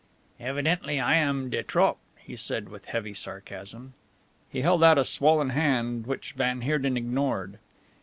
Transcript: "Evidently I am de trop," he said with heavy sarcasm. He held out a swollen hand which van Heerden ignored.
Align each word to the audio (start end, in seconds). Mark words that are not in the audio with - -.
"Evidently 0.39 0.99
I 0.99 1.13
am 1.17 1.51
de 1.51 1.61
trop," 1.61 1.99
he 2.17 2.35
said 2.35 2.69
with 2.69 2.85
heavy 2.85 3.13
sarcasm. 3.13 3.93
He 4.49 4.61
held 4.61 4.83
out 4.83 4.97
a 4.97 5.05
swollen 5.05 5.51
hand 5.51 6.07
which 6.07 6.33
van 6.33 6.61
Heerden 6.61 6.97
ignored. 6.97 7.59